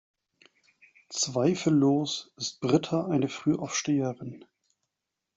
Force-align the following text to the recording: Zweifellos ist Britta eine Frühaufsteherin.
Zweifellos 1.09 2.33
ist 2.35 2.59
Britta 2.59 3.05
eine 3.05 3.27
Frühaufsteherin. 3.29 4.45